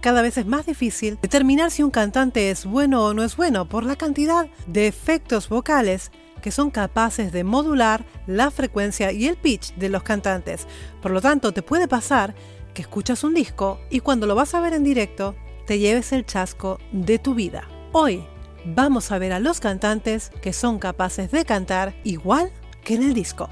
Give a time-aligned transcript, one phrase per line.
[0.00, 3.68] cada vez es más difícil determinar si un cantante es bueno o no es bueno
[3.68, 6.10] por la cantidad de efectos vocales
[6.42, 10.66] que son capaces de modular la frecuencia y el pitch de los cantantes.
[11.00, 12.34] Por lo tanto, te puede pasar
[12.74, 15.34] que escuchas un disco y cuando lo vas a ver en directo,
[15.66, 17.66] te lleves el chasco de tu vida.
[17.92, 18.24] Hoy
[18.66, 23.14] vamos a ver a los cantantes que son capaces de cantar igual que en el
[23.14, 23.48] disco.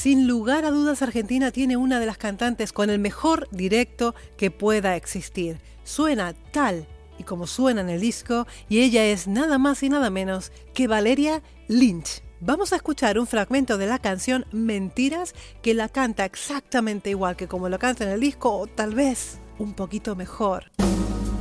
[0.00, 4.50] Sin lugar a dudas, Argentina tiene una de las cantantes con el mejor directo que
[4.50, 5.60] pueda existir.
[5.84, 6.86] Suena tal
[7.18, 10.86] y como suena en el disco, y ella es nada más y nada menos que
[10.88, 12.22] Valeria Lynch.
[12.40, 17.46] Vamos a escuchar un fragmento de la canción Mentiras que la canta exactamente igual que
[17.46, 20.70] como lo canta en el disco, o tal vez un poquito mejor.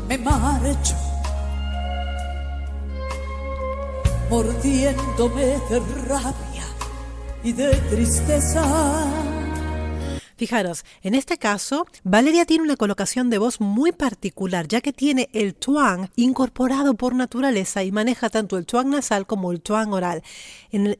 [0.10, 0.98] Me marcho
[4.30, 5.80] mordiéndome de
[6.10, 6.79] rabia
[7.43, 8.63] y de tristeza.
[10.40, 15.29] Fijaros, en este caso, Valeria tiene una colocación de voz muy particular, ya que tiene
[15.34, 20.23] el twang incorporado por naturaleza y maneja tanto el twang nasal como el twang oral.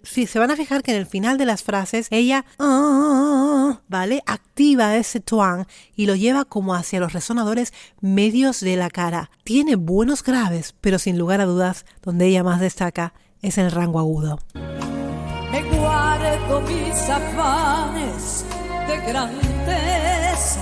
[0.04, 4.24] si se van a fijar que en el final de las frases, ella, ah", ¿vale?
[4.26, 9.32] Activa ese twang y lo lleva como hacia los resonadores medios de la cara.
[9.46, 13.72] Tiene buenos graves, pero sin lugar a dudas, donde ella más destaca es en el
[13.72, 14.38] rango agudo
[16.20, 18.46] guardo mis afanes
[18.88, 20.62] de grandeza.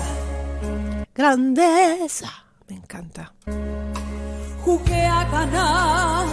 [1.15, 2.31] Grandeza,
[2.67, 3.33] me encanta.
[4.63, 6.27] Jugué a ganar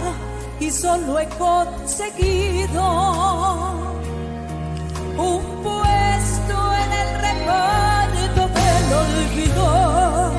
[0.59, 2.83] y solo he conseguido
[5.17, 10.31] un puesto en el reparto del olvido.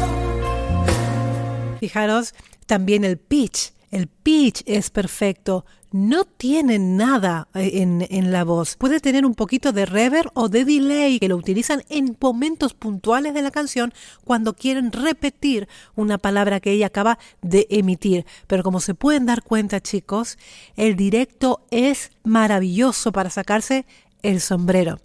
[1.81, 2.35] Fijaros
[2.67, 3.73] también el pitch.
[3.91, 5.65] El pitch es perfecto
[5.97, 8.77] no tiene nada eh, en, la voz.
[8.77, 13.33] Puede tener un poquito de reverb o de delay que lo utilizan en momentos puntuales
[13.33, 18.27] de la canción cuando quieren repetir una palabra que ella acaba de emitir.
[18.47, 20.37] Pero como se pueden dar cuenta chicos,
[20.77, 23.87] el directo es maravilloso para sacarse
[24.23, 25.01] el sombrero.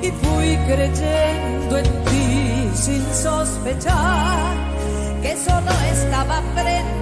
[0.00, 4.56] Y fui creyendo en ti sin sospechar
[5.20, 6.95] que solo estaba frente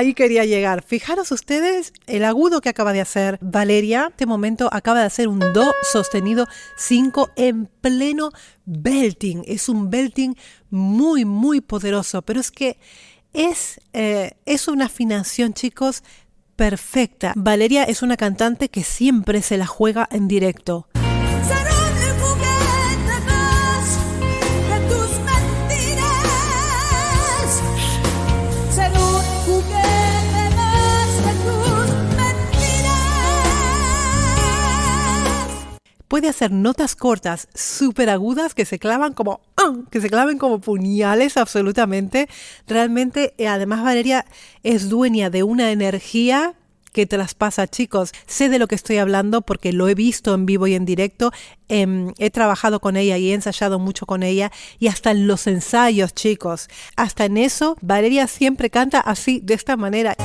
[0.00, 0.82] ahí quería llegar.
[0.82, 4.04] Fijaros ustedes el agudo que acaba de hacer Valeria.
[4.06, 6.46] En este momento acaba de hacer un Do sostenido
[6.76, 8.30] 5 en pleno
[8.64, 9.44] belting.
[9.46, 10.36] Es un belting
[10.70, 12.22] muy, muy poderoso.
[12.22, 12.78] Pero es que
[13.32, 16.02] es, eh, es una afinación, chicos,
[16.56, 17.32] perfecta.
[17.36, 20.89] Valeria es una cantante que siempre se la juega en directo.
[36.20, 39.72] Puede hacer notas cortas, súper agudas, que se clavan como, ¡ah!
[39.90, 42.28] que se claven como puñales absolutamente.
[42.66, 44.26] Realmente, eh, además Valeria
[44.62, 46.52] es dueña de una energía
[46.92, 48.12] que traspasa, chicos.
[48.26, 51.32] Sé de lo que estoy hablando porque lo he visto en vivo y en directo.
[51.68, 54.52] Em, he trabajado con ella y he ensayado mucho con ella.
[54.78, 56.68] Y hasta en los ensayos, chicos.
[56.96, 60.16] Hasta en eso, Valeria siempre canta así, de esta manera.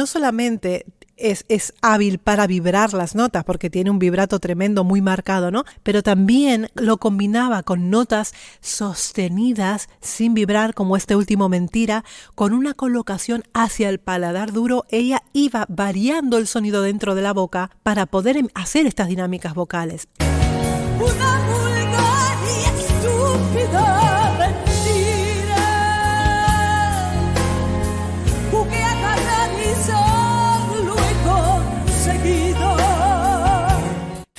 [0.00, 0.86] No solamente
[1.18, 5.64] es, es, hábil para vibrar las notas, porque tiene un vibrato tremendo muy marcado, ¿no?
[5.82, 12.02] Pero también lo combinaba con notas sostenidas sin vibrar, como este último mentira,
[12.34, 14.86] con una colocación hacia el paladar duro.
[14.88, 19.52] Ella iba variando el sonido dentro de la boca para poder em, hacer estas dinámicas
[19.52, 20.08] vocales.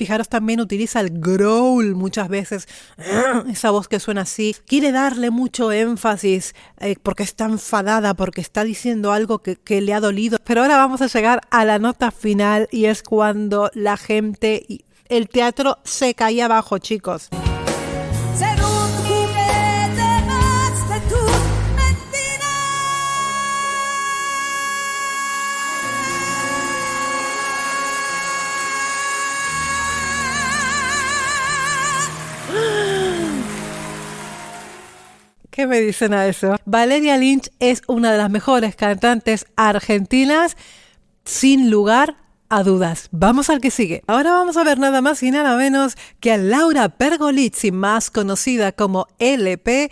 [0.01, 2.67] Fijaros también utiliza el growl muchas veces,
[3.51, 4.55] esa voz que suena así.
[4.65, 9.93] Quiere darle mucho énfasis eh, porque está enfadada, porque está diciendo algo que, que le
[9.93, 10.39] ha dolido.
[10.43, 14.65] Pero ahora vamos a llegar a la nota final y es cuando la gente,
[15.07, 17.29] el teatro se cae abajo, chicos.
[35.51, 36.55] ¿Qué me dicen a eso?
[36.63, 40.55] Valeria Lynch es una de las mejores cantantes argentinas,
[41.25, 42.15] sin lugar
[42.47, 43.09] a dudas.
[43.11, 44.01] Vamos al que sigue.
[44.07, 48.71] Ahora vamos a ver nada más y nada menos que a Laura Pergolizzi, más conocida
[48.71, 49.91] como LP,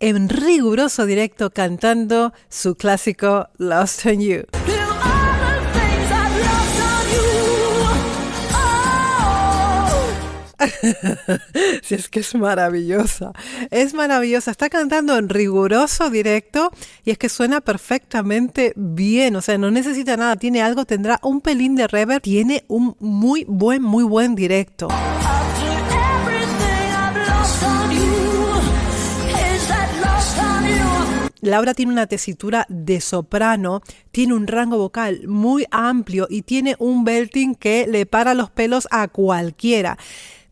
[0.00, 4.59] en riguroso directo cantando su clásico Lost on You.
[11.82, 13.32] si es que es maravillosa,
[13.70, 16.70] es maravillosa, está cantando en riguroso directo
[17.04, 21.40] y es que suena perfectamente bien, o sea, no necesita nada, tiene algo, tendrá un
[21.40, 24.88] pelín de reverb, tiene un muy buen, muy buen directo.
[31.42, 33.80] Laura tiene una tesitura de soprano,
[34.10, 38.86] tiene un rango vocal muy amplio y tiene un belting que le para los pelos
[38.90, 39.96] a cualquiera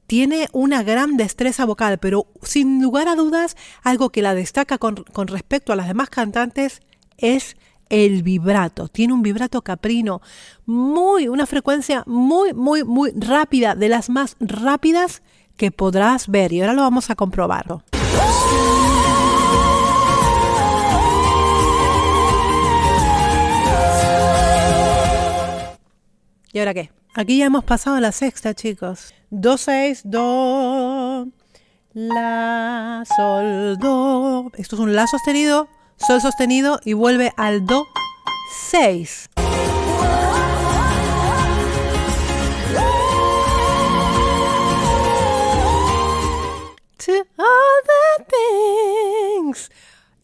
[0.08, 5.04] tiene una gran destreza vocal, pero sin lugar a dudas, algo que la destaca con,
[5.26, 6.80] respecto a las demás cantantes
[7.18, 7.58] es
[7.90, 8.88] el vibrato.
[8.88, 10.22] Tiene un vibrato caprino
[10.64, 15.22] muy, una frecuencia muy, muy, muy rápida, de las más rápidas
[15.58, 16.54] que podrás ver.
[16.54, 17.66] Y ahora lo vamos a comprobar.
[26.50, 26.97] ¿Y ahora qué?
[27.18, 29.12] Aquí ya hemos pasado a la sexta, chicos.
[29.28, 31.26] Do, seis, do,
[31.92, 34.52] la, sol, do.
[34.56, 35.66] Esto es un la sostenido,
[35.96, 37.82] sol sostenido y vuelve al do,
[38.70, 39.30] 6.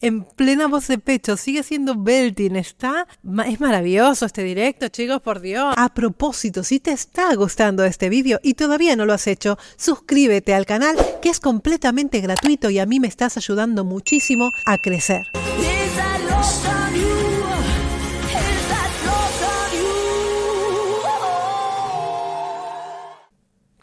[0.05, 3.07] En plena voz de pecho, sigue siendo belting, está,
[3.47, 5.73] es maravilloso este directo, chicos, por Dios.
[5.75, 10.53] A propósito, si te está gustando este vídeo y todavía no lo has hecho, suscríbete
[10.53, 15.31] al canal que es completamente gratuito y a mí me estás ayudando muchísimo a crecer.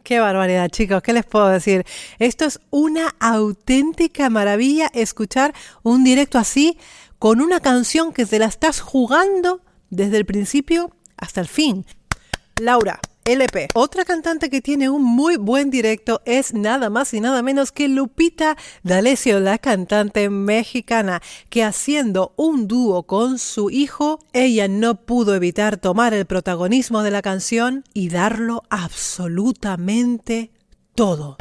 [0.03, 1.85] Qué barbaridad, chicos, ¿qué les puedo decir?
[2.19, 5.55] Esto es una auténtica maravilla escuchar
[5.85, 6.77] un directo así
[7.21, 9.61] con una canción que te la estás jugando
[9.91, 11.87] desde el principio hasta el fin.
[12.61, 13.69] Laura, LP.
[13.75, 17.89] Otra cantante que tiene un muy buen directo es nada más y nada menos que
[17.89, 25.35] Lupita D'Alessio, la cantante mexicana, que haciendo un dúo con su hijo, ella no pudo
[25.35, 30.51] evitar tomar el protagonismo de la canción y darlo absolutamente
[30.95, 31.37] todo.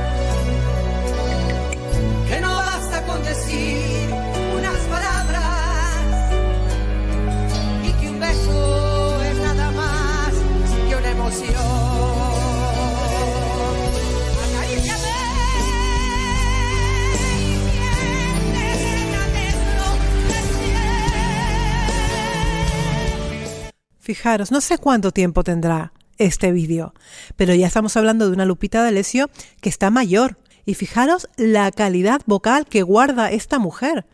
[24.14, 26.94] Fijaros, no sé cuánto tiempo tendrá este vídeo,
[27.38, 29.30] pero ya estamos hablando de una Lupita D'Alessio
[29.62, 30.38] que está mayor.
[30.66, 34.06] Y fijaros la calidad vocal que guarda esta mujer.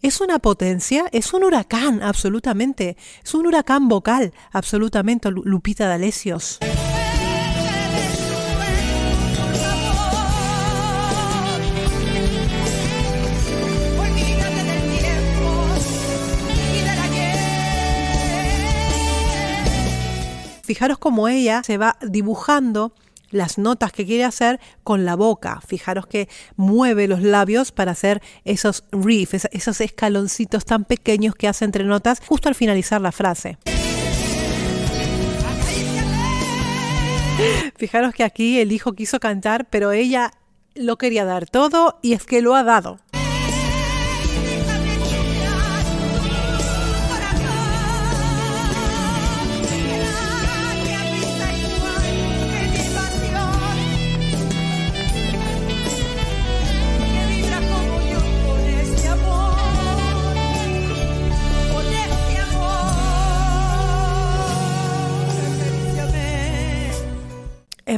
[0.00, 2.96] Es una potencia, es un huracán, absolutamente.
[3.22, 6.58] Es un huracán vocal, absolutamente, Lupita D'Alessios.
[20.68, 22.92] Fijaros cómo ella se va dibujando
[23.30, 25.62] las notas que quiere hacer con la boca.
[25.66, 31.64] Fijaros que mueve los labios para hacer esos riffs, esos escaloncitos tan pequeños que hace
[31.64, 33.56] entre notas justo al finalizar la frase.
[37.76, 40.32] Fijaros que aquí el hijo quiso cantar, pero ella
[40.74, 42.98] lo quería dar todo y es que lo ha dado.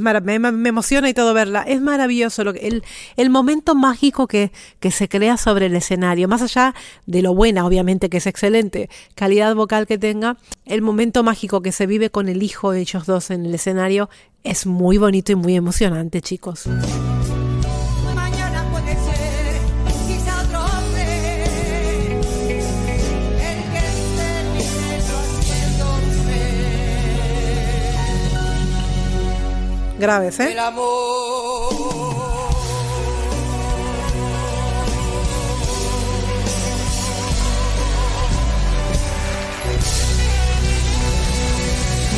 [0.00, 1.62] Es me, me, emociona y todo verla.
[1.62, 2.82] Es maravilloso lo que, el,
[3.16, 6.28] el momento mágico que, que se crea sobre el escenario.
[6.28, 6.74] Más allá
[7.06, 11.72] de lo buena, obviamente, que es excelente, calidad vocal que tenga, el momento mágico que
[11.72, 14.08] se vive con el hijo de ellos dos en el escenario
[14.42, 16.68] es muy bonito y muy emocionante, chicos.
[30.00, 30.52] Graves, ¿eh?
[30.52, 31.72] El amor.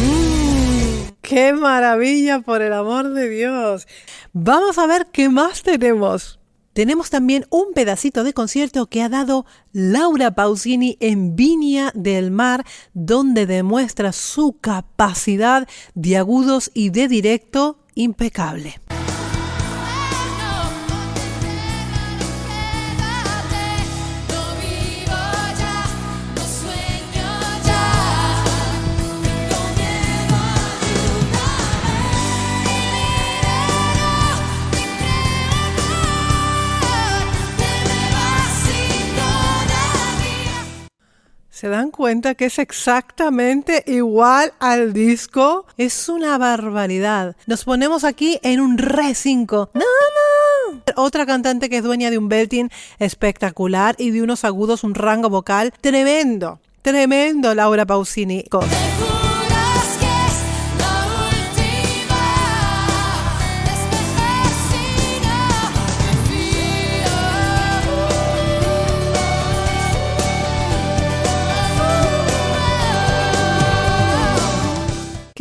[0.01, 1.13] Mm.
[1.21, 3.87] ¡Qué maravilla, por el amor de Dios!
[4.33, 6.42] Vamos a ver qué más tenemos.
[6.73, 12.65] Tenemos también un pedacito de concierto que ha dado Laura Pausini en Viña del Mar,
[12.95, 18.81] donde demuestra su capacidad de agudos y de directo impecable.
[41.63, 45.65] ¿Se dan cuenta que es exactamente igual al disco?
[45.79, 47.37] Es una barbaridad.
[47.47, 49.71] Nos ponemos aquí en un re 5.
[49.73, 50.83] No, no.
[50.97, 55.31] Otra cantante que es dueña de un belting espectacular y de unos agudos, un rango
[55.31, 56.59] vocal tremendo.
[56.83, 58.45] Tremendo, Laura Pausini.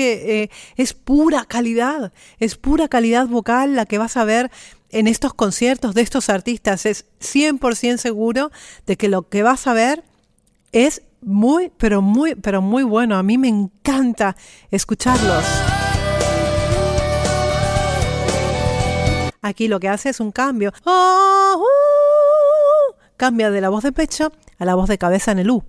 [0.01, 4.51] Eh, es pura calidad, es pura calidad vocal la que vas a ver
[4.89, 6.85] en estos conciertos de estos artistas.
[6.85, 8.51] Es 100% seguro
[8.85, 10.03] de que lo que vas a ver
[10.71, 13.17] es muy, pero muy, pero muy bueno.
[13.17, 14.35] A mí me encanta
[14.69, 15.43] escucharlos.
[19.41, 20.71] Aquí lo que hace es un cambio.
[20.85, 21.65] Oh,
[23.17, 25.63] cambia de la voz de pecho a la voz de cabeza en el U.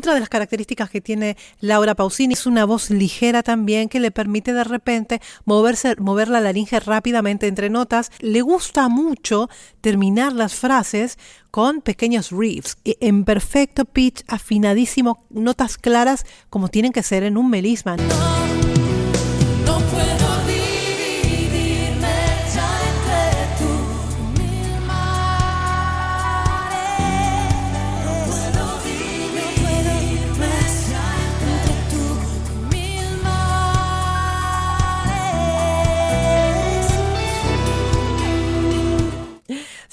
[0.00, 4.10] Otra de las características que tiene Laura Pausini es una voz ligera también que le
[4.10, 8.10] permite de repente moverse, mover la laringe rápidamente entre notas.
[8.20, 9.50] Le gusta mucho
[9.82, 11.18] terminar las frases
[11.50, 17.50] con pequeños riffs en perfecto pitch, afinadísimo, notas claras como tienen que ser en un
[17.50, 17.96] melisma.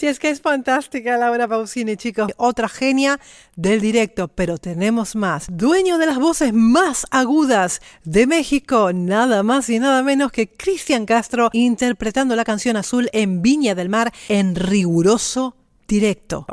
[0.08, 2.32] Es que es fantástica Laura Pausini, chicos.
[2.38, 3.20] Otra genia
[3.58, 5.48] del directo, pero tenemos más.
[5.52, 11.06] Dueño de las voces más agudas de México, nada más y nada menos que Cristian
[11.06, 15.58] Castro interpretando la canción azul en Viña del Mar en riguroso
[15.90, 16.48] directo.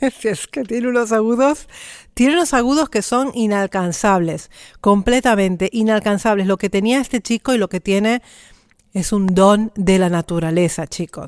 [0.22, 1.68] es que tiene unos agudos,
[2.14, 6.46] tiene unos agudos que son inalcanzables, completamente inalcanzables.
[6.46, 8.22] Lo que tenía este chico y lo que tiene
[8.92, 11.26] es un don de la naturaleza, chicos.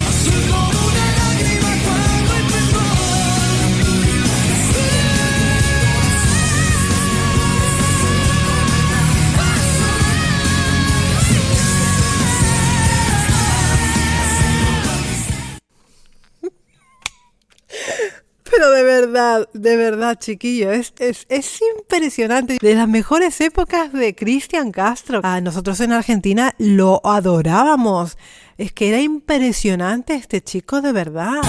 [18.73, 22.59] De verdad, de verdad, chiquillo, es, es, es impresionante.
[22.61, 25.21] De las mejores épocas de Cristian Castro.
[25.23, 28.17] A nosotros en Argentina lo adorábamos.
[28.59, 31.41] Es que era impresionante este chico de verdad.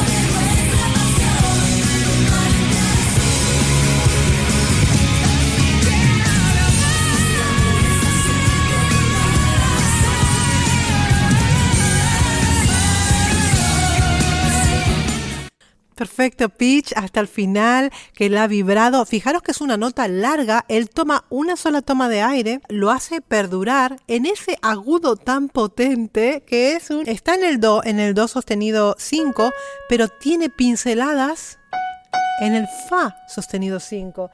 [16.03, 19.05] Perfecto pitch hasta el final, que él ha vibrado.
[19.05, 23.21] Fijaros que es una nota larga, él toma una sola toma de aire, lo hace
[23.21, 28.13] perdurar en ese agudo tan potente que es un está en el do, en el
[28.15, 29.51] do sostenido 5,
[29.87, 31.57] pero tiene pinceladas
[32.41, 34.31] en el fa sostenido 5.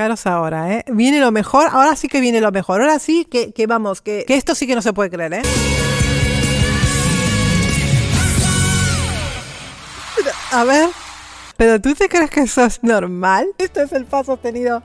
[0.00, 0.84] Fijaros ahora, ¿eh?
[0.90, 2.80] Viene lo mejor, ahora sí que viene lo mejor.
[2.80, 5.42] Ahora sí que, vamos, que, esto sí que no se puede creer, ¿eh?
[10.52, 10.88] A ver,
[11.58, 13.48] ¿pero tú te crees que eso es normal?
[13.58, 14.82] Esto es el fa sostenido.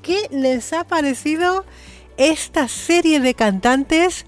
[0.00, 1.66] ¿Qué les ha parecido
[2.16, 4.24] esta serie de cantantes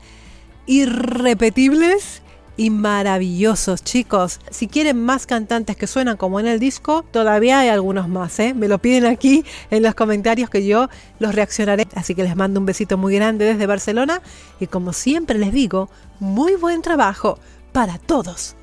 [0.66, 2.20] irrepetibles
[2.56, 4.40] y maravillosos, chicos.
[4.50, 8.54] Si quieren más cantantes que suenan como en el disco, todavía hay algunos más, ¿eh?
[8.54, 11.86] Me lo piden aquí en los comentarios que yo los reaccionaré.
[11.94, 14.22] Así que les mando un besito muy grande desde Barcelona
[14.60, 17.38] y como siempre les digo, muy buen trabajo
[17.72, 18.56] para todos.